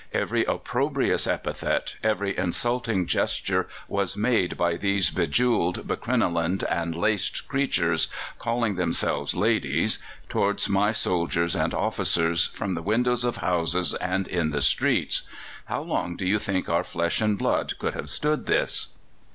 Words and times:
Every 0.15 0.45
opprobrious 0.45 1.27
epithet, 1.27 1.97
every 2.01 2.35
insulting 2.35 3.05
gesture, 3.05 3.67
was 3.87 4.17
made 4.17 4.57
by 4.57 4.75
these 4.75 5.11
bejewelled, 5.11 5.85
becrinolined 5.85 6.63
and 6.71 6.95
laced 6.95 7.47
creatures, 7.47 8.07
calling 8.39 8.77
themselves 8.77 9.35
ladies, 9.35 9.99
towards 10.27 10.67
my 10.67 10.91
soldiers 10.91 11.55
and 11.55 11.71
officers 11.75 12.47
from 12.47 12.73
the 12.73 12.81
windows 12.81 13.23
of 13.23 13.37
houses 13.45 13.93
and 13.93 14.27
in 14.27 14.49
the 14.49 14.61
streets. 14.63 15.21
How 15.65 15.81
long 15.83 16.15
do 16.15 16.25
you 16.25 16.39
think 16.39 16.67
our 16.67 16.83
flesh 16.83 17.21
and 17.21 17.37
blood 17.37 17.77
could 17.77 17.93
have 17.93 18.09
stood 18.09 18.47
this?..." 18.47 18.87